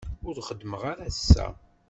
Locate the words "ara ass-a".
0.91-1.47